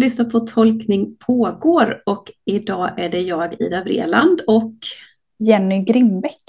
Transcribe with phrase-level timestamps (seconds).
[0.00, 4.74] lyssnar på Tolkning pågår och idag är det jag, Ida Vreland och
[5.38, 6.44] Jenny Grimbeck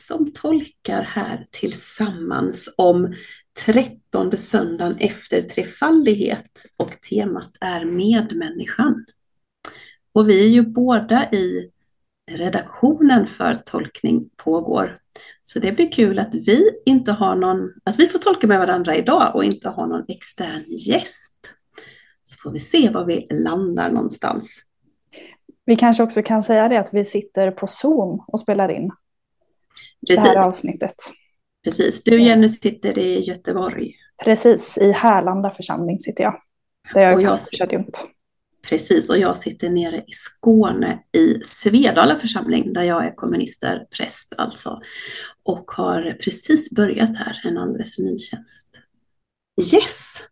[0.00, 3.14] som tolkar här tillsammans om
[3.64, 9.04] trettonde söndagen efter trefaldighet och temat är medmänniskan.
[10.12, 11.70] Och vi är ju båda i
[12.30, 14.96] redaktionen för Tolkning pågår.
[15.42, 18.96] Så det blir kul att vi inte har någon, att vi får tolka med varandra
[18.96, 21.57] idag och inte har någon extern gäst.
[22.28, 24.62] Så får vi se var vi landar någonstans.
[25.64, 28.90] Vi kanske också kan säga det att vi sitter på Zoom och spelar in
[30.08, 30.24] Precis.
[30.24, 30.94] det här avsnittet.
[31.64, 32.04] Precis.
[32.04, 33.94] Du Jenny sitter i Göteborg.
[34.24, 36.40] Precis, i Härlanda församling sitter jag.
[36.94, 38.06] Där jag är pastorsadjunkt.
[38.68, 44.80] Precis, och jag sitter nere i Skåne i Svedala församling där jag är komministerpräst alltså.
[45.42, 48.76] Och har precis börjat här, en alldeles ny tjänst.
[49.74, 50.22] Yes!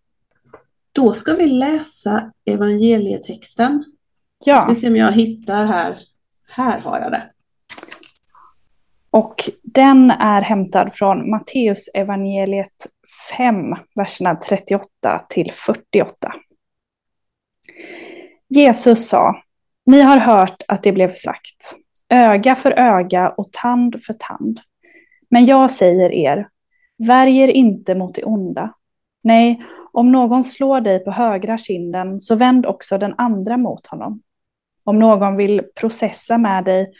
[0.96, 3.84] Då ska vi läsa evangelietexten.
[4.44, 4.58] Ja.
[4.58, 5.98] Ska vi se om jag hittar här.
[6.48, 7.30] Här har jag det.
[9.10, 12.86] Och den är hämtad från Matteus evangeliet
[13.36, 13.56] 5,
[13.94, 16.34] verserna 38 till 48.
[18.48, 19.42] Jesus sa,
[19.86, 21.76] ni har hört att det blev sagt,
[22.08, 24.60] öga för öga och tand för tand.
[25.30, 26.48] Men jag säger er,
[27.06, 28.74] värjer inte mot det onda.
[29.26, 34.20] Nej, om någon slår dig på högra kinden, så vänd också den andra mot honom.
[34.84, 36.92] Om någon vill processa med dig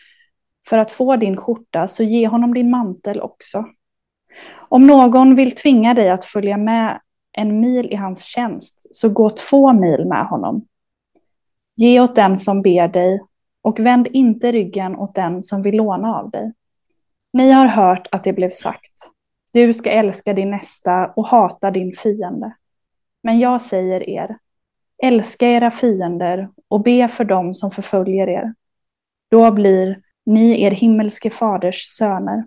[0.69, 3.65] för att få din skjorta, så ge honom din mantel också.
[4.69, 7.01] Om någon vill tvinga dig att följa med
[7.33, 10.67] en mil i hans tjänst, så gå två mil med honom.
[11.77, 13.21] Ge åt den som ber dig
[13.63, 16.53] och vänd inte ryggen åt den som vill låna av dig.
[17.33, 19.11] Ni har hört att det blev sagt,
[19.57, 22.57] du ska älska din nästa och hata din fiende.
[23.23, 24.39] Men jag säger er,
[25.03, 28.55] älska era fiender och be för dem som förföljer er.
[29.31, 32.45] Då blir ni er himmelske faders söner.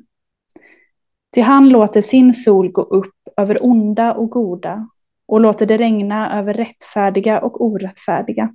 [1.34, 4.90] Till han låter sin sol gå upp över onda och goda
[5.26, 8.54] och låter det regna över rättfärdiga och orättfärdiga.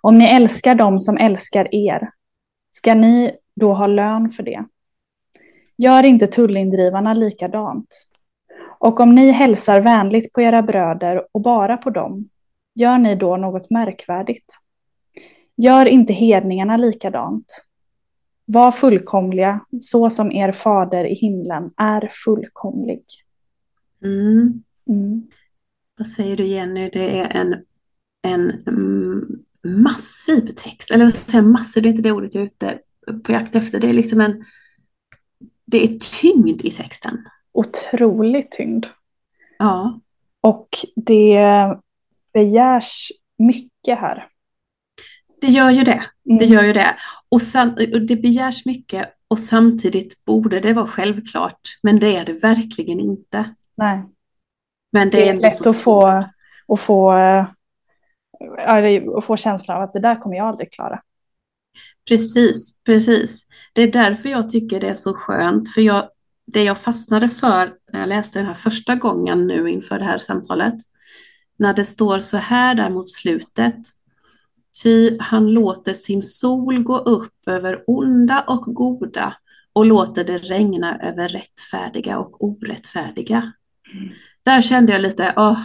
[0.00, 2.10] Om ni älskar dem som älskar er,
[2.70, 4.64] ska ni då ha lön för det.
[5.78, 8.08] Gör inte tullindrivarna likadant.
[8.78, 12.28] Och om ni hälsar vänligt på era bröder och bara på dem,
[12.74, 14.54] gör ni då något märkvärdigt.
[15.56, 17.66] Gör inte hedningarna likadant.
[18.44, 23.04] Var fullkomliga, så som er fader i himlen är fullkomlig.
[24.04, 24.62] Mm.
[24.88, 25.22] Mm.
[25.98, 26.90] Vad säger du Jenny?
[26.92, 27.54] Det är en,
[28.22, 32.46] en mm, massiv text, eller vad säger massiv, det är inte det ordet jag är
[32.46, 32.78] ute
[33.24, 33.80] på jakt efter.
[33.80, 34.44] Det är liksom en,
[35.66, 37.24] det är tyngd i texten.
[37.52, 38.86] Otrolig tyngd.
[39.58, 40.00] Ja.
[40.40, 41.40] Och det
[42.32, 44.28] begärs mycket här.
[45.40, 46.02] Det gör ju det.
[46.28, 46.38] Mm.
[46.38, 46.96] Det gör ju det.
[47.28, 52.24] Och, sam, och det begärs mycket och samtidigt borde det vara självklart, men det är
[52.24, 53.54] det verkligen inte.
[53.76, 54.02] Nej.
[54.92, 56.06] Men det, Det är är lätt att få,
[56.68, 57.12] att få,
[58.66, 61.02] det- att få känslan av att det där kommer jag aldrig klara.
[62.08, 63.45] Precis, precis.
[63.76, 66.08] Det är därför jag tycker det är så skönt, för jag,
[66.46, 70.18] det jag fastnade för när jag läste den här första gången nu inför det här
[70.18, 70.74] samtalet,
[71.58, 73.76] när det står så här där mot slutet,
[74.82, 79.36] ty han låter sin sol gå upp över onda och goda
[79.72, 83.52] och låter det regna över rättfärdiga och orättfärdiga.
[84.42, 85.60] Där kände jag lite, åh,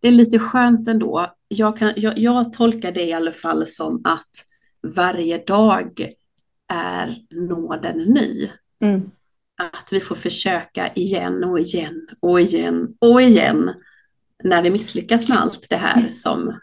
[0.00, 1.26] det är lite skönt ändå.
[1.48, 4.30] Jag, kan, jag, jag tolkar det i alla fall som att
[4.96, 6.10] varje dag
[6.72, 8.50] är nåden ny.
[8.80, 9.10] Mm.
[9.56, 13.70] Att vi får försöka igen och igen och igen och igen
[14.44, 16.60] när vi misslyckas med allt det här som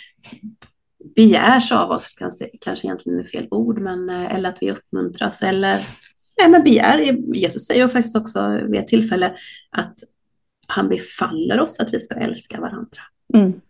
[1.14, 5.42] begärs av oss, kanske, kanske egentligen är fel ord, men, eh, eller att vi uppmuntras
[5.42, 5.86] eller
[6.38, 6.98] nej, men begär.
[7.34, 9.34] Jesus säger faktiskt också vid ett tillfälle
[9.70, 9.94] att
[10.66, 13.00] han befaller oss att vi ska älska varandra.
[13.34, 13.60] Mm.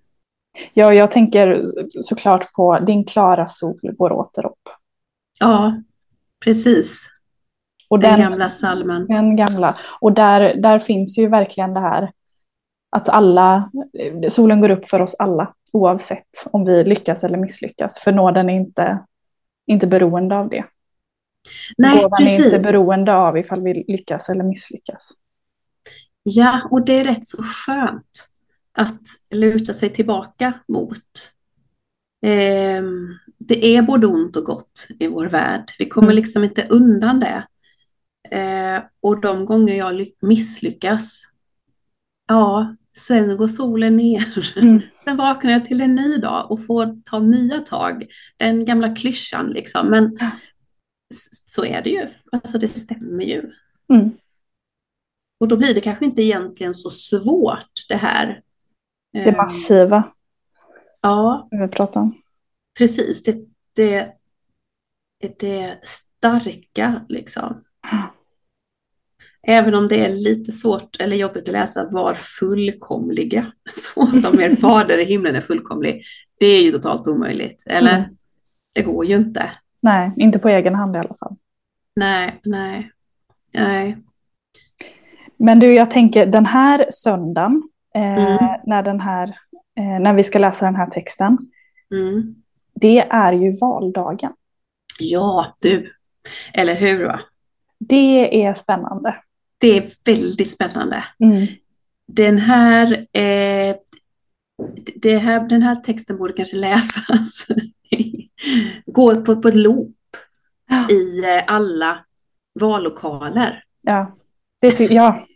[0.74, 1.70] Ja, jag tänker
[2.02, 4.68] såklart på din klara sol går åter upp.
[5.40, 5.82] Ja,
[6.44, 7.10] precis.
[7.88, 9.06] Och Den, den, gamla salmen.
[9.06, 9.78] den gamla.
[10.00, 12.12] Och där, där finns ju verkligen det här
[12.90, 13.70] att alla,
[14.28, 17.98] solen går upp för oss alla, oavsett om vi lyckas eller misslyckas.
[17.98, 19.04] För nåden är inte,
[19.66, 20.64] inte beroende av det.
[21.78, 22.44] Nej, Gåvan är precis.
[22.44, 25.12] inte beroende av ifall vi lyckas eller misslyckas.
[26.22, 28.28] Ja, och det är rätt så skönt
[28.72, 29.00] att
[29.30, 31.32] luta sig tillbaka mot.
[32.26, 33.08] Ehm,
[33.44, 35.64] det är både ont och gott i vår värld.
[35.78, 36.16] Vi kommer Mm.
[36.16, 37.46] liksom inte undan det.
[38.36, 41.22] Eh, och de gånger jag ly- misslyckas,
[42.28, 44.54] ja, sen går solen ner.
[44.56, 44.80] Mm.
[45.04, 48.06] Sen vaknar jag till en ny dag och får ta nya tag.
[48.36, 49.86] Den gamla klyschan liksom.
[49.90, 50.30] Men Ja.
[51.46, 52.08] så är det ju.
[52.32, 53.52] Alltså det stämmer ju.
[53.92, 54.10] Mm.
[55.40, 58.42] Och då blir det kanske inte egentligen så svårt det här.
[59.12, 60.12] Det Eh, massiva
[61.02, 62.19] Ja, vi pratar om.
[62.80, 63.22] Precis.
[63.22, 63.36] Det,
[63.76, 64.12] det,
[65.40, 67.64] det starka liksom.
[69.46, 74.56] Även om det är lite svårt eller jobbigt att läsa var fullkomliga, så som er
[74.56, 76.02] fader i himlen är fullkomlig.
[76.40, 77.98] Det är ju totalt omöjligt, eller?
[77.98, 78.10] Mm.
[78.74, 79.50] Det går ju inte.
[79.82, 81.36] Nej, inte på egen hand i alla fall.
[81.96, 82.90] Nej, nej,
[83.58, 83.96] nej.
[85.36, 87.62] Men du, jag tänker den här söndagen,
[87.94, 88.38] eh, Mm.
[88.66, 89.28] när, den här,
[89.78, 91.38] eh, när vi ska läsa den här texten,
[91.94, 92.34] Mm.
[92.80, 94.32] Det är ju valdagen.
[94.98, 95.92] Ja, du.
[96.54, 97.04] Eller hur?
[97.04, 97.20] Va?
[97.78, 99.16] Det är spännande.
[99.58, 101.04] Det är väldigt spännande.
[101.24, 101.46] Mm.
[102.06, 103.76] Den här, eh,
[104.94, 107.46] det här, den här texten borde kanske läsas.
[108.86, 109.96] Gå på, på ett loop
[110.68, 110.90] Ja.
[110.90, 112.04] i eh, alla
[112.60, 113.64] vallokaler.
[113.82, 114.16] Ja,
[114.60, 115.26] det, ja.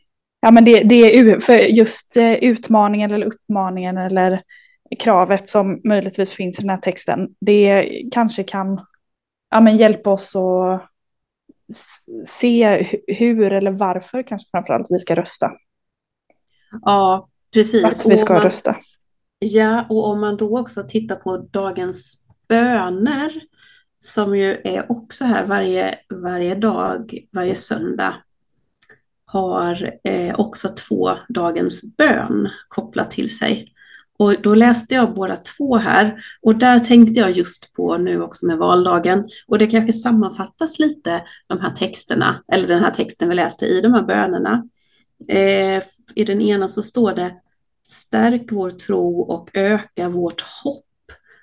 [0.41, 4.43] ja men det, det är för just eh, utmaningen eller uppmaningen eller
[4.99, 7.29] kravet som möjligtvis finns i den här texten.
[7.41, 8.87] Det kanske kan
[9.51, 10.91] ja, men hjälpa oss att
[12.27, 15.51] se hu- hur eller varför kanske framförallt vi ska rösta.
[16.83, 17.85] Ja, precis.
[17.85, 18.77] Att vi ska man- rösta.
[19.39, 23.33] Ja, och om man då också tittar på dagens böner,
[24.01, 28.15] som ju är också här varje, varje dag, varje söndag,
[29.25, 33.74] har eh, också två dagens bön kopplat till sig.
[34.19, 38.47] Och då läste jag båda två här och där tänkte jag just på nu också
[38.47, 43.35] med valdagen och det kanske sammanfattas lite de här texterna, eller den här texten vi
[43.35, 44.69] läste i de här bönerna.
[45.29, 45.83] Eh,
[46.15, 47.35] I den ena så står det
[47.87, 50.85] Stärk vår tro och öka vårt hopp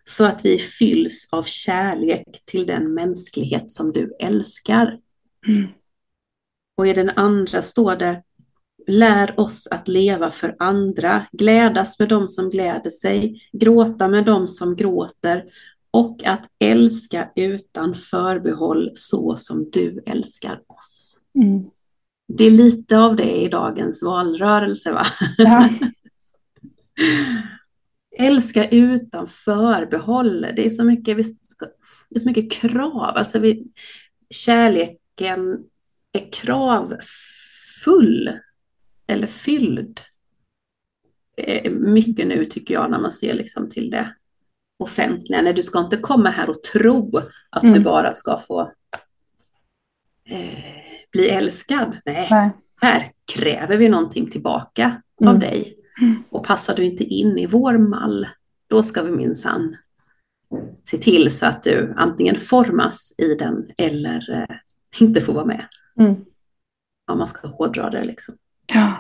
[0.04, 5.00] så att vi fylls av kärlek till den mänsklighet som du älskar.
[5.48, 5.68] Mm.
[6.78, 8.24] Och i den andra står det
[8.92, 14.48] Lär oss att leva för andra, glädas med dem som gläder sig, gråta med dem
[14.48, 15.44] som gråter
[15.92, 21.18] och att älska utan förbehåll så som du älskar oss.
[21.36, 21.64] Mm.
[22.34, 25.06] Det är lite av det i dagens valrörelse va?
[25.38, 25.70] Ja.
[28.18, 30.42] Älska utan förbehåll.
[30.42, 31.18] Det är så mycket,
[32.10, 33.18] det är så mycket krav.
[33.18, 33.68] Alltså vi,
[34.30, 35.58] kärleken
[36.12, 37.00] är kravfull
[39.12, 40.00] eller fylld.
[41.38, 44.16] Eh, Mycket nu tycker jag när man ser liksom till det
[44.80, 45.42] offentliga.
[45.42, 47.18] Nej, du ska inte komma här och tro
[47.50, 47.84] att du Mm.
[47.84, 48.62] bara ska få
[50.26, 50.64] eh,
[51.12, 51.98] bli älskad.
[52.06, 52.50] Nej, Nej.
[52.82, 55.40] här kräver vi någonting tillbaka av Mm.
[55.40, 55.78] dig.
[56.02, 56.24] Mm.
[56.30, 58.28] Och passar du inte in i vår mall,
[58.68, 59.76] då ska vi minsann
[60.84, 64.56] se till så att du antingen formas i den eller eh,
[65.02, 65.66] inte får vara med.
[66.00, 66.16] Mm.
[67.12, 68.36] Om man ska hårdra det liksom.
[68.74, 68.94] Ja.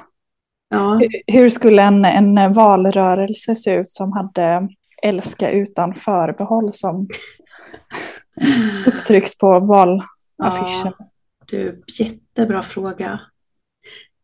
[0.69, 4.67] Ja, Hur- Hur skulle en, en valrörelse se ut som hade
[5.03, 7.07] älska utan förbehåll som
[8.87, 10.93] upptryckt på valaffischen?
[10.99, 11.05] ja
[11.45, 13.19] du, jättebra fråga.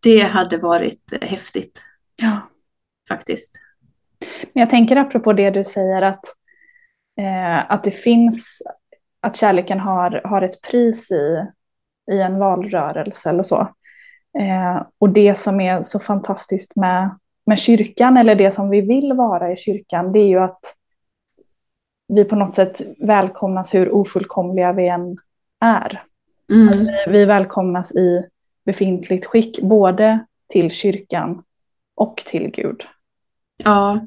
[0.03, 1.81] Det hade varit häftigt
[2.21, 2.39] Ja.
[3.09, 3.53] faktiskt.
[4.53, 6.25] Men jag tänker apropå det du säger att,
[7.19, 8.61] eh, att det finns,
[9.21, 11.45] att kärleken har, har ett pris i,
[12.11, 13.69] i en valrörelse eller så.
[14.39, 19.13] Eh, och det som är så fantastiskt med, med kyrkan, eller det som vi vill
[19.13, 20.59] vara i kyrkan, det är ju att
[22.07, 25.17] vi på något sätt välkomnas hur ofullkomliga vi än
[25.59, 26.03] är.
[26.51, 26.67] Mm.
[26.67, 28.23] Alltså vi, vi välkomnas i
[28.65, 31.43] befintligt skick, både till kyrkan
[31.95, 32.83] och till Gud.
[33.63, 34.05] Ja.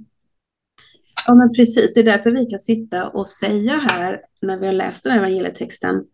[1.26, 1.94] ja, men precis.
[1.94, 5.18] Det är därför vi kan sitta och säga här när vi har läst den här
[5.18, 6.04] evangelietexten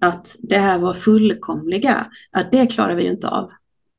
[0.00, 3.50] att det här var fullkomliga, att det klarar vi ju inte av.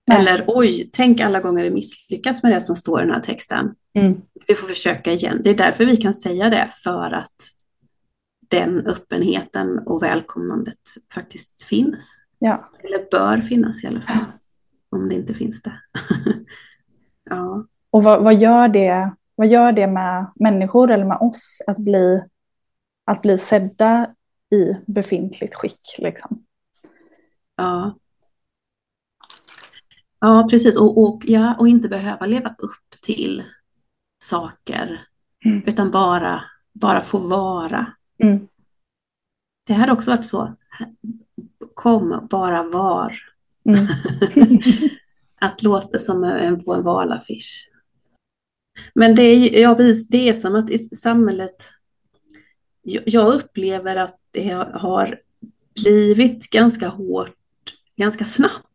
[0.07, 0.17] Nej.
[0.19, 3.75] Eller oj, tänk alla gånger vi misslyckas med det som står i den här texten.
[3.93, 4.21] Mm.
[4.47, 5.41] Vi får försöka igen.
[5.43, 7.35] Det är därför vi kan säga det, för att
[8.47, 10.79] den öppenheten och välkomnandet
[11.13, 12.23] faktiskt finns.
[12.39, 12.71] Ja.
[12.83, 14.25] Eller bör finnas i alla fall,
[14.89, 15.79] om det inte finns det.
[17.29, 17.65] ja.
[17.89, 22.23] Och vad, vad, gör det, vad gör det med människor eller med oss att bli,
[23.05, 24.09] att bli sedda
[24.51, 25.81] i befintligt skick?
[25.99, 26.43] Liksom?
[27.55, 27.97] Ja.
[30.19, 30.79] Ja, precis.
[30.79, 33.43] Och, och, ja, och inte behöva leva upp till
[34.23, 35.01] saker,
[35.45, 35.63] Mm.
[35.65, 36.43] utan bara,
[36.73, 37.93] bara få vara.
[38.23, 38.47] Mm.
[39.67, 40.55] Det hade också varit så.
[41.73, 43.13] Kom, bara var.
[43.65, 43.87] Mm.
[45.41, 47.69] Att låta som en, på en valaffisch.
[48.93, 49.75] Men det är, ja,
[50.09, 51.55] det är som att i samhället,
[52.83, 55.19] jag upplever att det har
[55.83, 57.35] blivit ganska hårt,
[57.95, 58.66] ganska snabbt.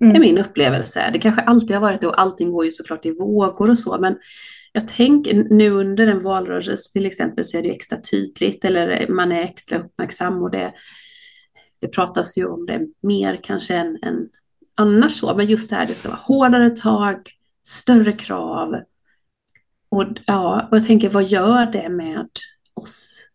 [0.00, 0.16] Mm.
[0.16, 1.10] är min upplevelse.
[1.12, 3.98] Det kanske alltid har varit det och allting går ju såklart i vågor och så,
[3.98, 4.16] men
[4.72, 9.32] jag tänker nu under en valrörelse till exempel så är det extra tydligt eller man
[9.32, 10.72] är extra uppmärksam och det,
[11.80, 14.28] det pratas ju om det mer kanske än, än
[14.74, 17.16] annars så, men just det här, det ska vara hårdare tag,
[17.66, 18.76] större krav.
[19.88, 22.28] Och, ja, och jag tänker, vad gör det med
[22.74, 23.28] oss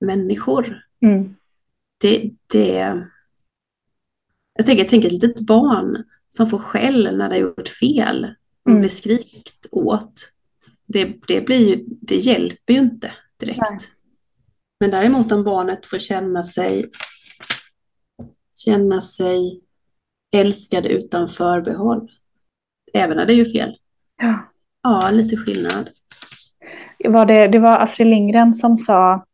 [0.00, 0.82] människor?
[1.02, 1.34] Mm.
[2.00, 3.02] Det, det,
[4.54, 8.24] jag tänker, tänker ett litet barn som får skäll när det har gjort fel
[8.64, 8.80] och Mm.
[8.80, 10.32] blir skrikt åt.
[10.86, 13.60] Det, det, blir ju, det hjälper ju inte direkt.
[13.60, 13.78] Nej.
[14.80, 16.90] Men däremot om barnet får känna sig,
[18.56, 19.60] känna sig
[20.36, 22.10] älskad utan förbehåll,
[22.92, 23.76] även när det gör fel.
[24.22, 24.38] Ja.
[24.82, 25.90] Ja, lite skillnad.
[27.04, 29.24] Var det, det var Astrid Lindgren som sa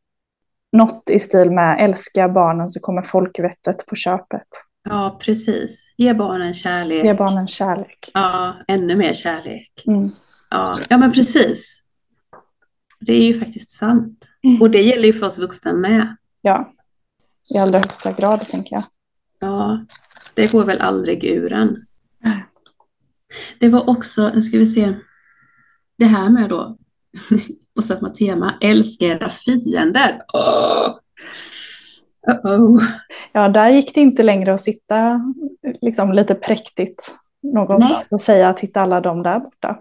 [0.73, 4.49] något i stil med älska barnen så kommer folkvettet på köpet.
[4.89, 5.95] Ja, precis.
[5.97, 7.05] Ge barnen kärlek.
[7.05, 8.11] Ge barnen kärlek.
[8.15, 9.83] Ja, ännu mer kärlek.
[9.87, 10.09] Mm.
[10.51, 11.83] Ja, ja men precis.
[13.01, 14.29] Det är ju faktiskt sant.
[14.45, 14.63] Mm.
[14.63, 16.17] Och det gäller ju för oss vuxna med.
[16.41, 16.73] Ja,
[17.55, 18.85] i allra högsta grad tänker jag.
[19.41, 19.87] Ja,
[20.35, 21.85] det går väl aldrig ur en.
[23.59, 24.95] Det var också, nu ska vi se,
[25.99, 26.79] det här med då,
[27.77, 30.21] på samma tema, älska era fiender.
[30.33, 30.99] Åh.
[32.31, 32.83] Uh-oh.
[33.33, 35.21] Ja, där gick det inte längre att sitta
[35.81, 39.79] liksom, lite präktigt någonstans och säga titta alla de där borta.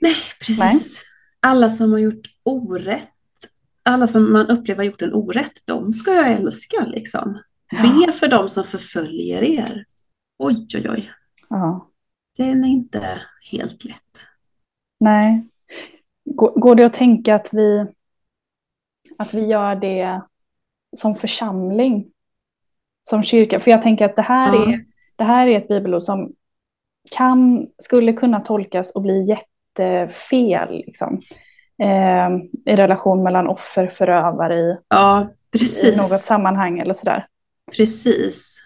[0.00, 0.14] Nej,
[0.46, 1.02] precis.
[1.40, 3.08] Alla som har gjort orätt,
[3.82, 7.38] alla som man upplever har gjort en orätt, de ska jag älska liksom.
[7.70, 8.06] Ja.
[8.06, 9.84] Be för dem som förföljer er.
[10.38, 11.10] Oj, oj, oj.
[11.48, 11.90] Ja.
[12.36, 13.20] Den är inte
[13.52, 14.24] helt lätt.
[15.00, 15.48] Nej.
[16.24, 17.86] Går, går det att tänka att vi,
[19.18, 20.22] att vi gör det
[20.96, 22.06] som församling?
[23.02, 23.60] Som kyrka?
[23.60, 24.68] För jag tänker att det här, Ja.
[24.72, 24.84] är,
[25.16, 26.32] det här är ett bibelord som
[27.16, 30.76] kan, skulle kunna tolkas och bli jättefel.
[30.86, 31.22] Liksom.
[31.82, 32.28] Eh,
[32.72, 35.28] I relation mellan offer och förövare i, Ja,
[35.84, 37.26] i något sammanhang eller sådär.
[37.76, 38.58] Precis.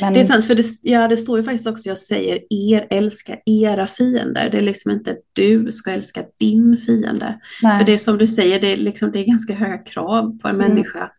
[0.00, 2.86] Men, Det är sant, för det, ja, det står ju faktiskt också, jag säger er
[2.90, 4.48] älska era fiender.
[4.50, 7.40] Det är liksom inte du ska älska din fiende.
[7.62, 7.78] nej.
[7.78, 10.48] För det är som du säger, det är, liksom, det är ganska höga krav på
[10.48, 10.68] en Mm.
[10.68, 11.10] människa.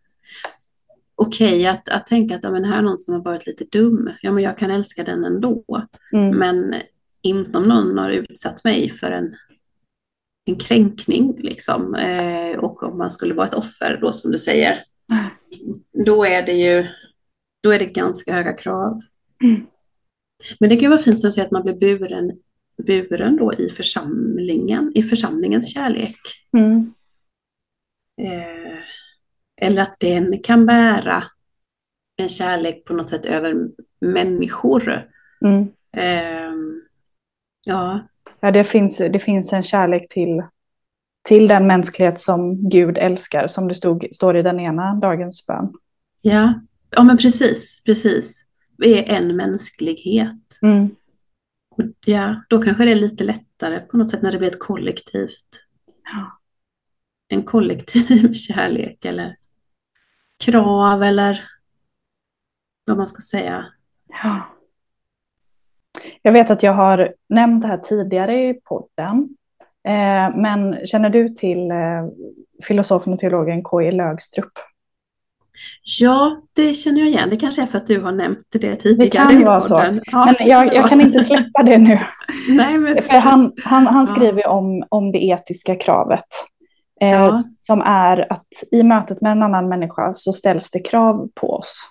[1.26, 4.10] Okej att, att tänka att ja, men här är någon som har varit lite dum,
[4.22, 5.64] ja men jag kan älska den ändå.
[6.12, 6.38] Mm.
[6.38, 6.74] Men
[7.22, 9.30] inte om någon har utsatt mig för en,
[10.44, 11.94] en kränkning liksom.
[11.94, 14.84] Eh, och om man skulle vara ett offer då som du säger.
[16.04, 16.86] Då är det ju
[17.62, 19.00] då är det ganska höga krav.
[19.44, 19.66] Mm.
[20.60, 22.32] Men det kan vara fint som att säga att man blir buren,
[22.86, 26.16] buren då i församlingen, i församlingens kärlek.
[26.56, 26.92] Mm.
[28.22, 28.78] Eh,
[29.62, 31.24] eller att den kan bära
[32.16, 33.54] en kärlek på något sätt över
[34.00, 35.08] människor.
[35.44, 35.68] Mm.
[35.96, 36.52] Eh,
[37.66, 38.06] ja,
[38.40, 40.42] Ja, det finns, det finns en kärlek till,
[41.28, 45.72] till den mänsklighet som Gud älskar, som det stod, står i den ena dagens bön.
[46.20, 48.44] ja, ja, men precis, precis.
[48.78, 50.58] Vi är en mänsklighet.
[50.62, 50.90] Mm.
[51.76, 54.58] Och ja, då kanske det är lite lättare på något sätt när det blir ett
[54.58, 55.66] kollektivt,
[56.12, 56.38] Ja.
[57.28, 59.36] en kollektiv kärlek eller
[60.44, 61.40] krav eller
[62.86, 63.64] vad man ska säga.
[64.22, 64.40] Ja.
[66.22, 69.28] Jag vet att jag har nämnt det här tidigare i podden,
[69.88, 71.76] eh, men känner du till eh,
[72.66, 73.90] filosofen och teologen K.E.
[73.90, 74.52] Lögstrup?
[76.00, 77.30] Ja, det känner jag igen.
[77.30, 79.84] Det kanske är för att du har nämnt det tidigare kan i vara så.
[80.04, 81.98] Ja, Men jag, jag kan inte släppa det nu.
[82.48, 83.02] Nej, men...
[83.02, 84.14] För han, han, han Ja.
[84.14, 86.24] skriver ju om, om det etiska kravet.
[87.02, 87.36] Eh, Ja.
[87.56, 91.90] Som är att i mötet med en annan människa så ställs det krav på oss.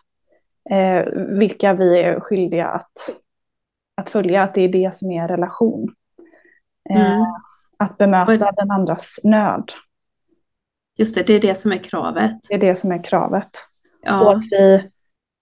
[0.69, 1.05] Eh,
[1.39, 2.91] vilka vi är skyldiga att,
[3.97, 5.89] att följa, att det är det som är relation.
[6.89, 7.25] Eh, Mm.
[7.77, 9.71] Att bemöta den andras nöd,
[10.97, 12.31] Just det, det är det som är kravet.
[12.49, 13.49] det är det som är kravet.
[14.01, 14.89] Och Ja, att vi,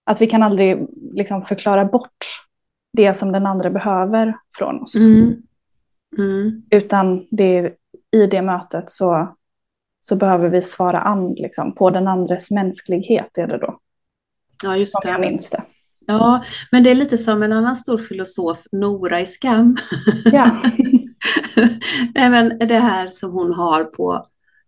[0.04, 2.24] att vi kan aldrig liksom förklara bort
[2.92, 4.96] det som den andra behöver från oss.
[4.96, 5.42] mm.
[6.18, 6.62] Mm.
[6.70, 7.74] Utan det är,
[8.16, 9.34] i det mötet så,
[10.00, 13.78] så behöver vi svara an liksom, på den andres mänsklighet, är det då,
[14.62, 15.30] ja just som jag det.
[15.30, 15.62] minns det.
[16.06, 19.76] Ja, men det är lite som en annan stor filosof, Nora i Skam.
[20.24, 20.62] Ja.
[22.14, 24.26] Även det här som hon har på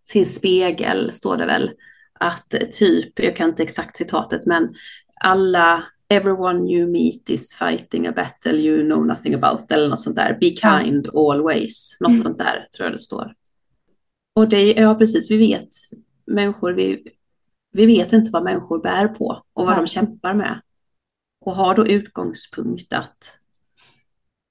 [0.09, 1.71] sin spegel, står det väl,
[2.19, 4.73] att typ, jag kan inte exakt citatet, men
[5.21, 10.15] alla everyone you meet is fighting a battle you know nothing about eller något sånt
[10.15, 10.37] där.
[10.39, 11.97] Be kind always.
[11.99, 12.21] Något mm.
[12.21, 13.33] sånt där tror jag det står.
[14.33, 15.69] Och det, ja precis, vi vet
[16.25, 17.03] människor, vi,
[17.71, 19.77] vi vet inte vad människor bär på och vad ja.
[19.77, 20.61] de kämpar med.
[21.45, 23.39] Och har då utgångspunkt att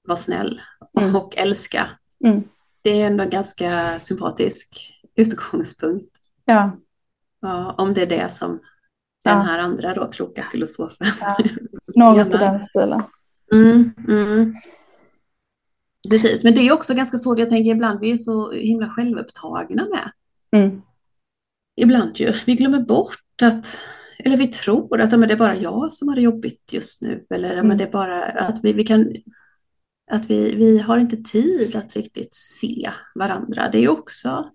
[0.07, 0.61] vara snäll
[0.99, 1.15] mm.
[1.15, 1.89] och älska.
[2.25, 2.43] Mm.
[2.81, 6.17] Det är ändå en ganska sympatisk utgångspunkt.
[6.45, 6.77] Ja.
[7.41, 8.59] ja om det är det som
[9.23, 11.07] den här andra då kloka filosofen.
[11.21, 11.37] Ja.
[11.95, 13.03] Något i den stilen.
[13.51, 14.55] Mm, mm.
[16.09, 17.39] Precis, men det är också ganska svårt.
[17.39, 20.11] Jag tänker ibland vi är så himla självupptagna med.
[20.61, 20.81] Mm.
[21.81, 22.33] Ibland ju.
[22.45, 23.77] Vi glömmer bort att,
[24.19, 27.25] eller vi tror att men det är bara jag som har det jobbigt just nu.
[27.29, 27.67] Eller mm.
[27.67, 29.15] men det är bara att vi, vi kan,
[30.11, 33.69] att vi, vi har inte tid att riktigt se varandra.
[33.71, 34.51] Det är också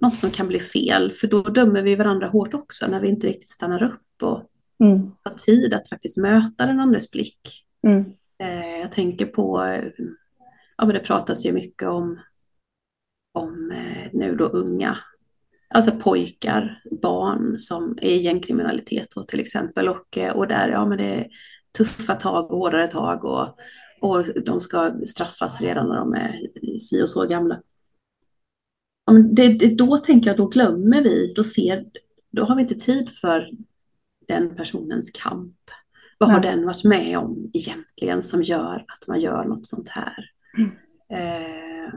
[0.00, 3.26] något som kan bli fel, för då dömer vi varandra hårt också när vi inte
[3.26, 4.50] riktigt stannar upp och
[4.84, 5.10] mm.
[5.22, 7.40] har tid att faktiskt möta den andres blick.
[7.86, 8.04] Mm.
[8.40, 9.76] Eh, jag tänker på,
[10.76, 12.18] ja men det pratas ju mycket om,
[13.32, 14.98] om eh, nu då unga,
[15.74, 20.86] alltså pojkar, barn som är i gängkriminalitet då till exempel och, eh, och där, ja
[20.86, 21.26] men det är
[21.78, 23.58] tuffa tag och hårdare tag och,
[24.00, 26.38] och de ska straffas redan när de är
[26.78, 27.60] si och så gamla
[29.18, 31.84] det, det, då tänker jag, då glömmer vi, då, ser,
[32.30, 33.50] då har vi inte tid för
[34.28, 35.56] den personens kamp.
[36.20, 40.30] Vad har den varit med om egentligen som gör att man gör något sånt här?
[40.58, 40.70] Mm.
[41.12, 41.94] Eh,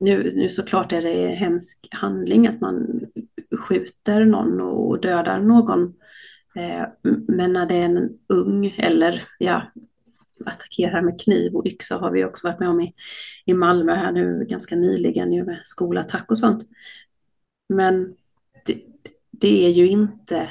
[0.00, 3.00] nu, nu såklart är det en hemsk handling att man
[3.58, 5.94] skjuter någon och dödar någon.
[6.56, 6.84] Eh,
[7.28, 9.62] men när det är en ung eller ja,
[10.46, 12.94] attackerar med kniv och yxa har vi också varit med om i,
[13.44, 16.64] i Malmö här nu ganska nyligen ju med skolattack och sånt.
[17.68, 18.14] Men
[18.66, 18.82] det,
[19.30, 20.48] det är ju inte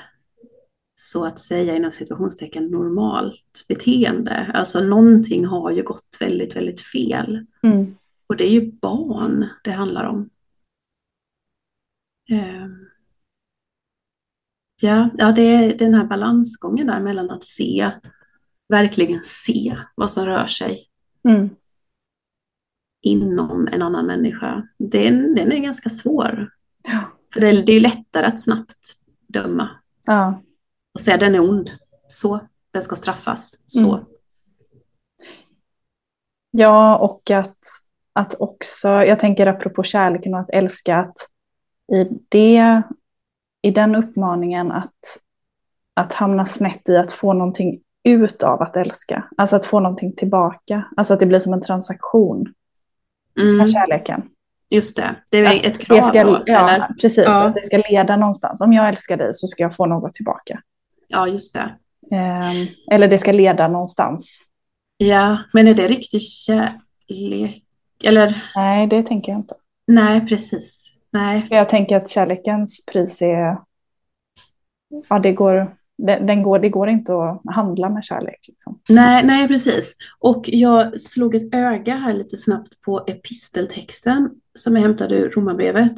[1.01, 4.51] så att säga inom situationstecken normalt beteende.
[4.53, 7.45] Alltså någonting har ju gått väldigt, väldigt fel.
[7.63, 7.95] Mm.
[8.27, 10.29] Och det är ju barn det handlar om.
[12.31, 12.87] Um.
[14.81, 17.91] Ja, ja, det är den här balansgången där mellan att se
[18.69, 20.85] verkligen se vad som rör sig
[21.29, 21.49] mm.
[23.01, 24.67] inom en annan människa.
[24.77, 26.51] Den, den är ganska svår.
[26.83, 26.99] Ja.
[27.33, 28.93] För det, det är lättare att snabbt
[29.27, 29.69] döma.
[30.05, 30.41] Ja.
[30.93, 31.71] Och säga den är ond.
[32.07, 32.39] Så,
[32.71, 33.63] den ska straffas.
[33.67, 33.93] Så.
[33.93, 34.05] Mm.
[36.51, 37.57] Ja, och att,
[38.13, 41.17] att också, jag tänker apropå kärleken och att älska, att
[41.93, 42.81] i, det,
[43.61, 45.19] i den uppmaningen att,
[45.93, 49.23] att hamna snett i att få någonting ut av att älska.
[49.37, 50.87] Alltså att få någonting tillbaka.
[50.97, 52.53] Alltså att det blir som en transaktion.
[53.39, 53.67] Mm.
[53.67, 54.23] kärleken.
[54.69, 57.23] Just det, det är att ett krav ska, då, Ja, precis.
[57.25, 57.45] Ja.
[57.45, 58.61] Att det ska leda någonstans.
[58.61, 60.59] Om jag älskar dig så ska jag få något tillbaka.
[61.11, 61.75] Ja, just det.
[62.11, 64.45] Um, eller det ska leda någonstans.
[64.97, 67.63] Ja, men är det riktig kärlek?
[68.03, 68.43] Eller?
[68.55, 69.55] Nej, det tänker jag inte.
[69.87, 70.97] Nej, precis.
[71.11, 71.47] Nej.
[71.49, 73.57] Jag tänker att kärlekens pris är...
[75.09, 78.45] Ja, det går den, den, går, det går inte att handla med kärlek.
[78.47, 78.79] Liksom.
[78.89, 79.97] Nej, nej, precis.
[80.19, 85.93] Och jag slog ett öga här lite snabbt på episteltexten som är hämtad ur Romarbrevet.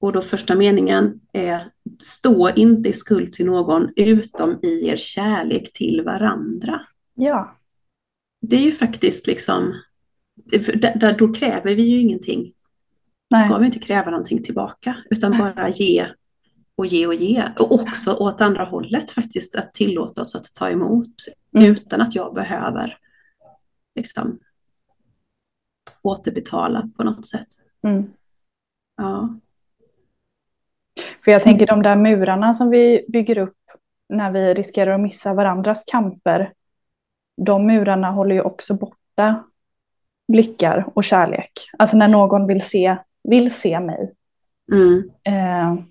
[0.00, 1.66] Och då första meningen är
[1.98, 6.80] Stå inte i skuld till någon utom i er kärlek till varandra.
[7.14, 7.56] Ja.
[8.40, 9.74] Det är ju faktiskt liksom,
[10.74, 12.52] där, då kräver vi ju ingenting.
[13.30, 13.48] Nej.
[13.48, 16.06] Ska vi inte kräva någonting tillbaka, utan bara ge
[16.76, 17.44] och ge och ge.
[17.58, 21.14] Och också åt andra hållet faktiskt, att tillåta oss att ta emot
[21.56, 21.72] mm.
[21.72, 22.96] utan att jag behöver
[23.94, 24.38] liksom,
[26.02, 27.48] återbetala på något sätt.
[27.82, 28.10] Mm.
[28.96, 29.38] Ja.
[31.24, 33.56] För jag tänker de där murarna som vi bygger upp
[34.08, 36.52] när vi riskerar att missa varandras kamper,
[37.46, 39.44] de murarna håller ju också borta
[40.32, 41.50] blickar och kärlek.
[41.78, 42.96] Alltså när någon vill se,
[43.28, 44.14] vill se mig.
[44.72, 45.10] Mm.
[45.24, 45.84] Eh,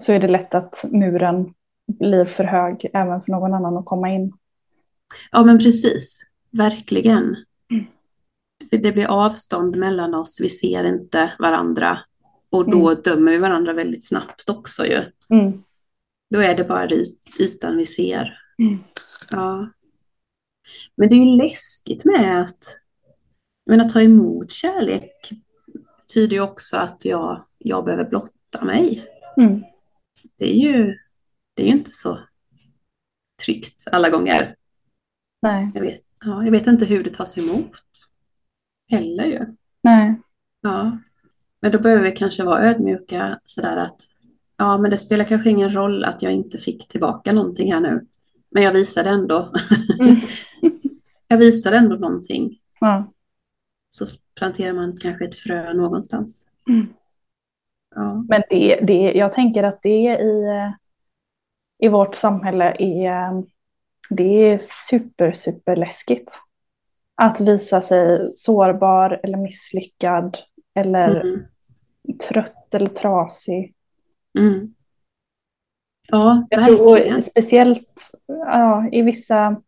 [0.00, 1.54] så är det lätt att muren
[1.86, 4.32] blir för hög även för någon annan att komma in.
[5.30, 7.36] Ja men precis, verkligen.
[7.70, 7.86] Mm.
[8.70, 11.98] Det blir avstånd mellan oss, vi ser inte varandra
[12.50, 13.02] och då mm.
[13.02, 15.02] dömer vi varandra väldigt snabbt också ju.
[15.30, 15.62] Mm.
[16.30, 18.38] Då är det bara yt ytan vi ser.
[18.58, 18.78] Mm.
[19.30, 19.68] Ja.
[20.96, 22.78] Men det är ju läskigt med att,
[23.66, 25.30] men att ta emot kärlek
[26.00, 29.06] betyder ju också att jag, jag behöver blotta mig.
[29.36, 29.62] Mm
[30.38, 30.98] det är ju,
[31.54, 32.18] det är ju inte så
[33.44, 34.56] tryggt alla gånger.
[35.42, 35.70] Nej.
[35.74, 37.80] Jag vet, ja, jag vet inte hur det tas emot
[38.90, 39.46] heller ju.
[39.82, 40.20] Nej.
[40.60, 40.98] Ja.
[41.60, 43.96] Men då behöver vi kanske vara ödmjuka sådär att
[44.56, 48.06] ja, men det spelar kanske ingen roll att jag inte fick tillbaka någonting här nu.
[48.50, 49.52] Men jag visade ändå.
[50.00, 50.16] Mm.
[51.28, 52.50] jag visade ändå någonting.
[52.80, 53.12] Ja.
[53.90, 54.06] Så
[54.38, 56.48] planterar man kanske ett frö någonstans.
[56.68, 56.86] Mm.
[57.94, 58.24] Ja.
[58.28, 60.72] Men det, det, jag tänker att det i,
[61.78, 63.44] i vårt samhälle är,
[64.10, 66.32] det är super, super läskigt.
[67.14, 70.36] Att visa sig sårbar eller misslyckad
[70.78, 71.44] eller Mm.
[72.28, 73.74] trött eller trasig.
[74.38, 74.74] Mm.
[76.08, 77.16] Ja, Jag tror verkligen.
[77.16, 79.62] och speciellt ja, i, vissa,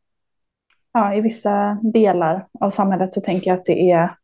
[0.93, 4.17] ja, i vissa delar av samhället så tänker jag att det är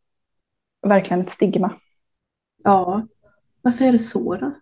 [0.86, 1.74] verkligen ett stigma.
[2.64, 3.06] Ja.
[3.62, 4.52] Varför är det så då?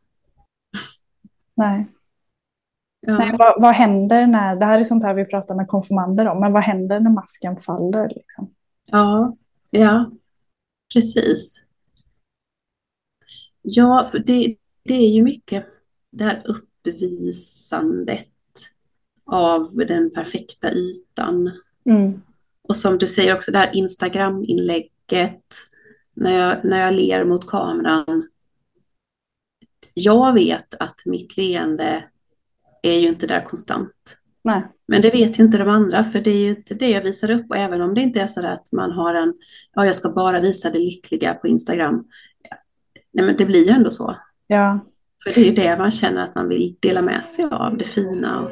[1.55, 1.87] Nej.
[3.01, 3.19] Ja.
[3.19, 6.41] Nej, vad, vad händer när, det här är sånt här vi pratar med konfirmander om,
[6.41, 8.09] men vad händer när masken faller?
[8.09, 8.55] Liksom?
[8.87, 9.37] Ja,
[9.71, 10.11] ja,
[10.95, 11.67] precis.
[13.66, 15.66] Ja, för det, det är ju mycket
[16.12, 18.29] det här uppvisandet
[19.27, 21.50] av den perfekta ytan.
[21.87, 22.22] Mm.
[22.62, 25.44] Och som du säger också, det här Instagram-inlägget,
[26.14, 28.29] när jag, när jag ler mot kameran.
[29.94, 32.05] Jag vet att mitt leende
[32.83, 34.16] är ju inte där konstant.
[34.44, 34.62] Nej.
[34.87, 37.31] Men det vet ju inte de andra, för det är ju inte det jag visar
[37.31, 37.50] upp.
[37.50, 39.35] Och även om det inte är så att man har en,
[39.74, 42.05] ja, jag ska bara visa det lyckliga på Instagram.
[43.14, 44.16] Nej, men det blir ju ändå så.
[44.46, 44.79] Ja.
[45.24, 47.85] För det är ju det man känner att man vill dela med sig av, det
[47.85, 48.50] fina och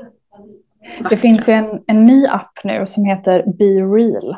[0.99, 1.09] vackra.
[1.09, 4.37] Det finns ju en, en ny app nu som heter Be Real,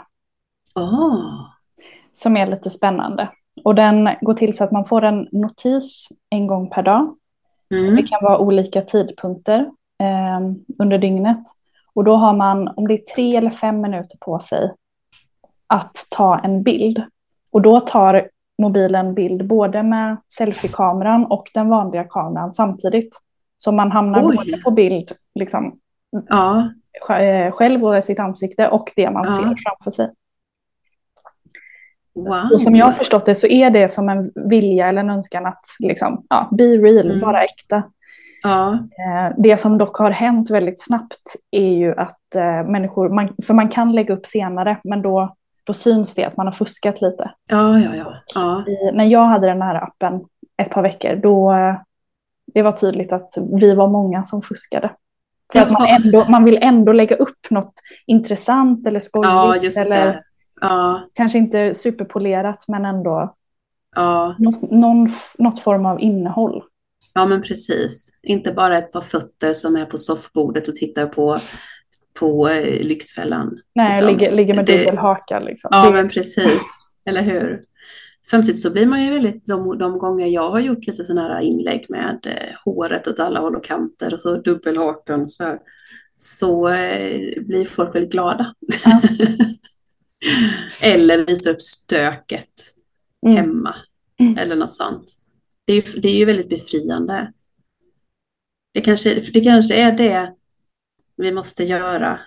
[0.77, 1.41] Åh,
[2.13, 3.29] som är lite spännande.
[3.65, 7.17] Och den går till så att man får en notis en gång per dag.
[7.71, 8.07] Det mm.
[8.07, 9.61] kan vara olika tidpunkter
[10.01, 10.41] eh,
[10.79, 11.43] under dygnet.
[11.95, 14.73] Och då har man, om det är tre eller fem minuter på sig,
[15.67, 17.03] att ta en bild.
[17.51, 18.29] Och då tar
[18.63, 23.17] mobilen bild både med selfiekameran och den vanliga kameran samtidigt.
[23.57, 24.37] Så man hamnar Oj.
[24.37, 25.79] både på bild liksom,
[26.29, 26.69] Ja,
[27.19, 29.31] eh, själv och sitt ansikte och det man Ja.
[29.31, 30.11] ser framför sig.
[32.15, 32.49] wow.
[32.53, 35.47] Och som jag har förstått det så är det som en vilja eller en önskan
[35.47, 37.21] att liksom, ja, be real, Mm.
[37.21, 37.83] vara äkta.
[38.43, 43.29] Ja, Eh, Det som dock har hänt väldigt snabbt är ju att eh, människor, man,
[43.47, 47.01] för man kan lägga upp senare, men då, då syns det att man har fuskat
[47.01, 47.31] lite.
[47.49, 48.15] ja, ja, ja.
[48.35, 48.65] ja.
[48.67, 50.21] I, när jag hade den här appen
[50.57, 51.55] ett par veckor, då
[52.55, 54.91] det var tydligt att vi var många som fuskade.
[55.53, 57.73] För att man, ändå, man vill ändå lägga upp något
[58.07, 59.75] intressant eller skojigt.
[59.75, 60.23] Ja, eller
[61.15, 63.35] kanske inte superpolerat, men ändå
[63.97, 64.35] ja.
[64.39, 66.63] något, någon, något form av innehåll.
[67.13, 68.19] Ja, men precis.
[68.23, 71.39] Inte bara ett par fötter som är på soffbordet och tittar på,
[72.19, 73.59] på eh, Lyxfällan.
[73.75, 74.07] Nej, Liksom.
[74.19, 75.39] ligger, ligger med Det- dubbel haka.
[75.41, 75.69] Liksom.
[75.73, 76.61] Ja, men precis.
[77.09, 77.63] Eller hur?
[78.23, 81.41] Samtidigt så blir man ju väldigt, de, de gånger jag har gjort lite sådana här
[81.41, 85.59] inlägg med eh, håret åt alla håll och kanter och så dubbelhaken så här,
[86.17, 88.55] så eh, blir folk väldigt glada.
[88.85, 89.01] Ja.
[90.81, 92.49] Eller visar upp stöket
[93.27, 93.37] Mm.
[93.37, 93.75] hemma
[94.21, 94.39] Mm.
[94.39, 95.05] eller något sånt.
[95.67, 97.33] Det är, ju, det är ju väldigt befriande.
[98.75, 100.33] Det kanske, det kanske är det
[101.17, 102.21] vi måste göra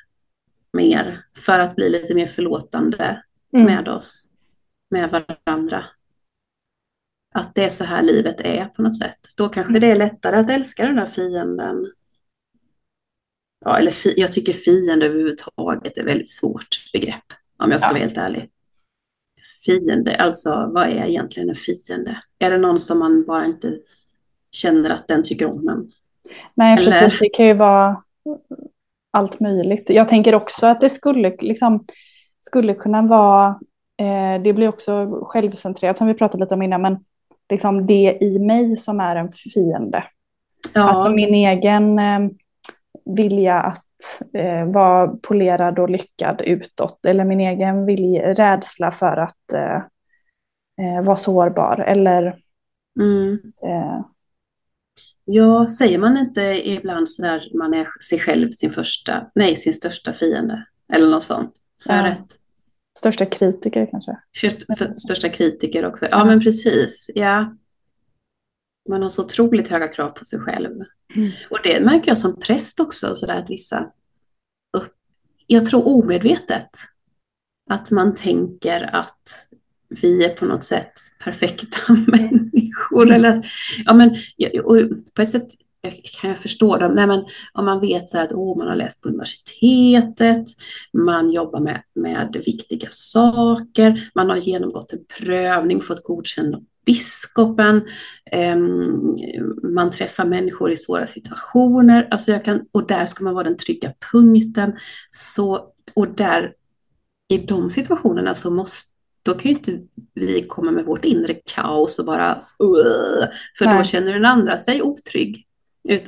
[0.74, 3.24] mer för att bli lite mer förlåtande
[3.54, 3.66] Mm.
[3.66, 4.28] med oss,
[4.90, 5.10] med
[5.46, 5.86] varandra.
[7.36, 9.20] Att det är så här livet är på något sätt.
[9.38, 11.92] Då kanske det är lättare att älska den där fienden.
[13.66, 17.24] Ja, eller fi, jag tycker fiende överhuvudtaget är ett väldigt svårt begrepp,
[17.58, 17.94] om jag ska Ja.
[17.94, 18.50] vara helt ärlig.
[19.66, 22.22] Fiende, alltså vad är egentligen en fiende?
[22.40, 23.78] Är det någon som man bara inte
[24.52, 25.92] känner att den tycker om en?
[26.54, 27.20] Nej, Eller- precis.
[27.20, 28.04] Det kan ju vara
[29.18, 29.90] allt möjligt.
[29.90, 31.86] Jag tänker också att det skulle, liksom,
[32.42, 33.48] skulle kunna vara,
[34.00, 36.98] eh, det blir också självcentrerat som vi pratade lite om innan, men
[37.50, 40.04] liksom det i mig som är en fiende.
[40.74, 42.20] Ja, Alltså min egen eh,
[43.06, 49.54] vilja att eh, vara polerad och lyckad utåt, eller min egen vilja, rädsla för att
[49.54, 49.82] eh,
[50.82, 52.38] eh, vara sårbar, eller
[53.00, 53.40] mm.
[55.28, 60.14] Ja, säger man inte ibland sådär man är sig själv sin första, nej sin största
[60.14, 60.66] fiende?
[60.94, 61.52] Eller något sånt.
[61.78, 62.06] Så Ja.
[62.08, 62.26] rätt.
[62.98, 64.18] största kritiker kanske.
[64.78, 66.08] För, största kritiker också.
[66.12, 67.12] Ja, men precis.
[67.16, 67.56] Ja.
[68.90, 70.72] Man har så otroligt höga krav på sig själv.
[71.16, 71.32] Mm.
[71.50, 73.92] Och det märker jag som präst också, så där att vissa,
[75.48, 76.70] jag tror omedvetet,
[77.70, 79.48] att man tänker att
[79.90, 83.12] vi är på något sätt perfekta människor.
[83.12, 83.46] Eller att,
[83.86, 84.10] ja, men,
[84.64, 84.78] och
[85.14, 85.48] på ett sätt
[86.22, 86.96] kan jag förstå dem.
[86.96, 90.46] Nej, men, om man vet så här att oh, man har läst på universitetet,
[90.94, 97.82] man jobbar med, med viktiga saker, man har genomgått en prövning, fått godkänd biskopen,
[98.32, 98.58] eh,
[99.64, 103.58] man träffar människor i svåra situationer, alltså jag kan, och där ska man vara den
[103.58, 104.74] trygga punkten.
[105.12, 106.54] Så, och där,
[107.30, 108.97] i de situationerna så måste
[109.28, 109.80] då kan ju inte
[110.14, 112.38] vi komma med vårt inre kaos och bara
[113.58, 115.46] för då känner den andra sig otrygg.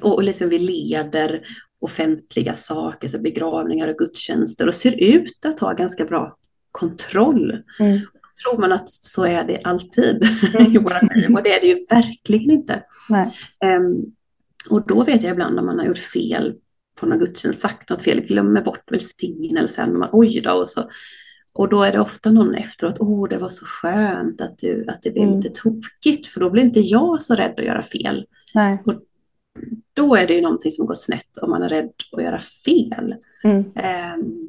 [0.02, 1.42] Och, och liksom vi leder
[1.82, 6.38] offentliga saker, så begravningar och gudstjänster och ser ut att ha ganska bra
[6.72, 7.64] kontroll.
[7.80, 8.00] Mm.
[8.44, 10.72] Tror man att så är det alltid mm.
[10.76, 12.84] i våra liv och det är det ju verkligen inte.
[13.66, 14.12] Um,
[14.70, 16.54] och då vet jag ibland när man har gjort fel
[17.00, 20.90] på någon gudstjänst, sagt något fel, glömmer bort välsignelsen, oj då, och så
[21.54, 24.86] och då är det ofta någon efteråt, åh oh, det var så skönt att, du,
[24.88, 25.36] att det blev mm.
[25.36, 28.26] lite tokigt, för då blir inte jag så rädd att göra fel.
[28.56, 28.84] Nej.
[28.86, 28.94] Och
[29.94, 33.16] då är det ju någonting som går snett om man är rädd att göra fel.
[33.44, 33.58] Mm.
[33.58, 34.48] Um,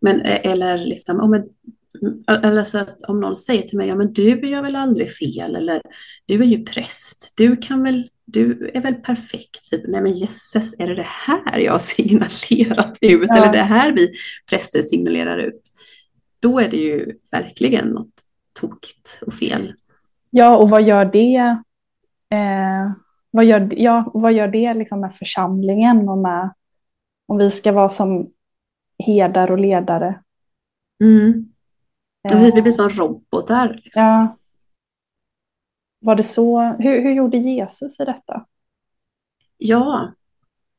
[0.00, 1.42] men, eh, eller liksom, oh, men,
[2.28, 5.56] eller så att om någon säger till mig, ja men du gör väl aldrig fel,
[5.56, 5.82] eller
[6.26, 9.70] du är ju präst, du kan väl, du är väl perfekt.
[9.70, 13.36] Typ, nej men jösses, är det det här jag har signalerat ut, ja.
[13.36, 14.12] eller det här vi
[14.50, 15.62] präster signalerar ut?
[16.46, 18.22] Då är det ju verkligen något
[18.60, 19.74] tokigt och fel.
[20.30, 21.36] Ja, och vad gör det?
[22.30, 22.92] Eh,
[23.30, 26.54] vad gör, ja, vad gör det liksom med församlingen och med
[27.26, 28.30] om vi ska vara som
[29.06, 30.22] herdar och ledare?
[31.00, 31.52] Mm.
[32.32, 33.80] Eh, vi blir som robotar.
[33.84, 34.02] Liksom.
[34.02, 34.36] Ja.
[36.00, 36.62] Var det så?
[36.62, 38.46] Hur, hur gjorde Jesus i detta?
[39.58, 40.12] Ja,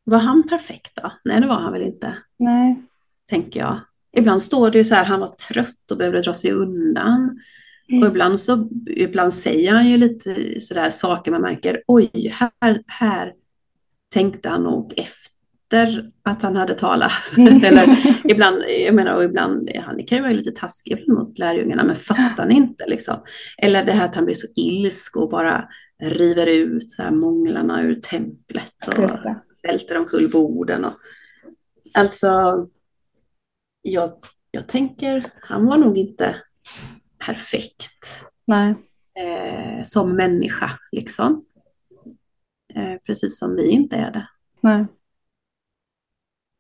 [0.03, 1.12] var han perfekt då?
[1.25, 2.13] Nej, det var han väl inte.
[2.38, 2.82] Nej.
[3.30, 3.80] Tänker jag.
[4.17, 7.39] Ibland står det ju så här, han var trött och behövde dra sig undan.
[7.89, 8.03] Mm.
[8.03, 13.33] Och ibland, så, ibland säger han ju lite sådär saker man märker, oj, här, här
[14.13, 17.11] tänkte han nog efter att han hade talat.
[17.37, 17.63] Mm.
[17.63, 17.97] Eller
[18.31, 22.45] ibland, jag menar, och ibland, han kan ju vara lite taskig mot lärjungarna, men fattar
[22.45, 23.15] ni inte liksom?
[23.57, 25.69] Eller det här att han blir så ilsk och bara
[26.03, 29.09] river ut så här månglarna ur templet och
[29.63, 30.85] välter omkull borden.
[30.85, 30.93] Och,
[31.93, 32.29] alltså,
[33.91, 34.12] jag,
[34.52, 36.36] jag tänker, han var nog inte
[37.26, 38.26] perfekt.
[38.45, 38.76] Nej.
[39.19, 41.45] Eh, som människa, liksom.
[42.73, 44.28] Eh, precis som vi inte är det.
[44.62, 44.86] Nej.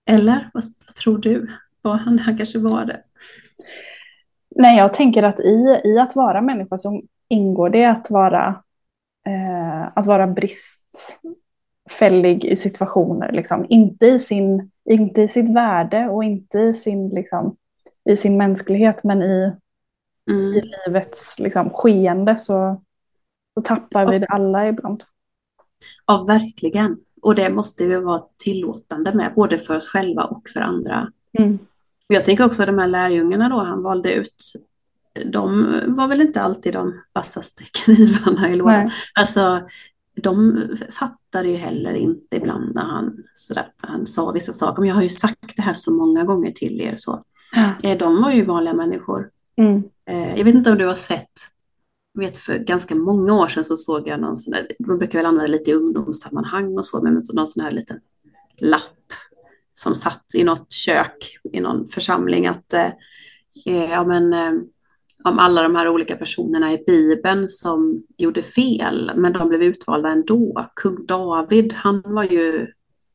[0.09, 1.51] Eller vad, vad tror du?
[1.81, 3.03] Var han, han kanske var det?
[4.55, 8.63] Nej, jag tänker att i, i att vara människa så ingår det att vara,
[9.27, 13.31] eh, att vara bristfällig i situationer.
[13.31, 13.65] Liksom.
[13.69, 17.55] Inte i sin inte i sitt värde och inte i sin, liksom,
[18.09, 19.53] i sin mänsklighet men i,
[20.29, 20.53] mm.
[20.53, 22.81] i livets liksom, skeende så,
[23.53, 25.03] så tappar vi det alla ibland.
[26.05, 26.97] Ja, verkligen.
[27.21, 31.11] Och det måste vi vara tillåtande med, både för oss själva och för andra.
[31.39, 31.59] Mm.
[32.07, 34.53] Jag tänker också de här lärjungarna då han valde ut,
[35.25, 38.91] de var väl inte alltid de vassaste knivarna i lådan.
[39.13, 39.61] Alltså,
[40.15, 40.67] de
[41.37, 44.81] fattade ju heller inte ibland när han, sådär, han sa vissa saker.
[44.81, 46.93] Men jag har ju sagt det här så många gånger till er.
[46.97, 47.23] Så.
[47.51, 47.73] Ja.
[47.83, 49.29] Eh, de var ju vanliga människor.
[49.57, 49.83] Mm.
[50.09, 51.31] Eh, jag vet inte om du har sett,
[52.13, 55.19] jag vet för ganska många år sedan så såg jag någon sån där, de brukar
[55.19, 57.99] väl använda lite i ungdomssammanhang och så, men någon sån här liten
[58.59, 59.13] lapp
[59.73, 62.89] som satt i något kök i någon församling att eh,
[63.65, 64.33] ja men
[65.29, 70.09] om alla de här olika personerna i Bibeln som gjorde fel, men de blev utvalda
[70.09, 70.69] ändå.
[70.75, 72.67] Kung David, han var ju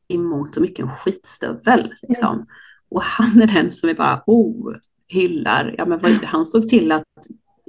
[0.07, 1.93] i mångt och mycket en skitstövel.
[2.01, 2.35] Liksom.
[2.35, 2.45] Mm.
[2.89, 4.75] Och han är den som vi bara oh,
[5.07, 5.75] hyllar.
[5.77, 7.03] Ja, men vad, han såg till att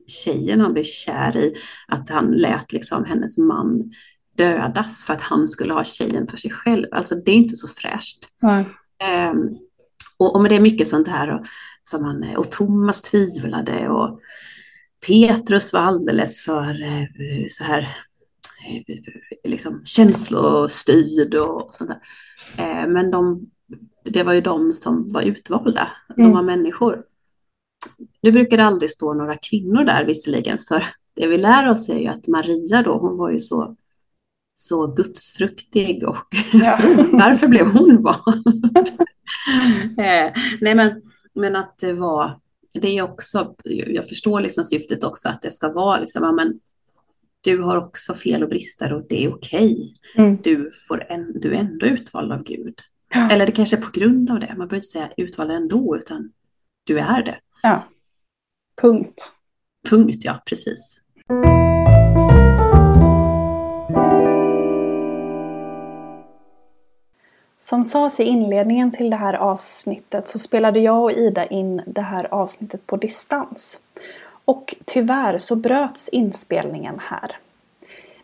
[0.06, 1.54] tjejen han blev kär i,
[1.88, 3.90] att han lät liksom hennes man
[4.36, 6.86] dödas för att han skulle ha tjejen för sig själv.
[6.92, 8.18] Alltså det är inte så fräscht.
[8.42, 8.64] Mm.
[9.30, 9.58] Um,
[10.18, 11.34] och, och det är mycket sånt här.
[11.34, 11.46] Och,
[11.84, 14.20] som han, och Thomas tvivlade och
[15.06, 17.06] Petrus var alldeles för eh,
[17.48, 17.80] så här
[18.66, 22.00] eh, liksom känslostyrd och sånt där.
[22.58, 23.46] Eh, men de,
[24.04, 26.32] det var ju de som var utvalda, de mm.
[26.32, 27.04] var människor.
[28.22, 31.98] Nu brukar det aldrig stå några kvinnor där visserligen, för det vi lär oss är
[31.98, 33.76] ju att Maria då, hon var ju så,
[34.54, 36.78] så gudsfruktig och ja.
[37.12, 38.88] därför blev hon vald.
[40.60, 41.02] nej men
[41.34, 42.40] men att det var,
[42.72, 46.60] det är också, jag förstår liksom syftet också att det ska vara liksom, ja, men
[47.40, 49.94] du har också fel och brister och det är okej.
[50.12, 50.24] Okay.
[50.24, 50.38] Mm.
[50.42, 50.70] Du,
[51.34, 52.80] du är ändå utvald av Gud.
[53.10, 53.30] Ja.
[53.30, 56.32] Eller det kanske är på grund av det, man behöver inte säga utvald ändå, utan
[56.84, 57.38] du är det.
[57.62, 57.88] Ja,
[58.82, 59.32] punkt.
[59.88, 61.00] Punkt, ja, precis.
[67.64, 72.00] Som sades i inledningen till det här avsnittet så spelade jag och Ida in det
[72.00, 73.80] här avsnittet på distans.
[74.44, 77.36] Och tyvärr så bröts inspelningen här.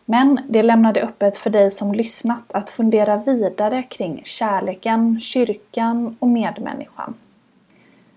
[0.05, 6.27] Men det lämnade öppet för dig som lyssnat att fundera vidare kring kärleken, kyrkan och
[6.27, 7.13] medmänniskan.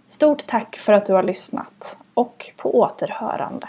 [0.06, 3.68] Stort tack för att du har lyssnat och på återhörande.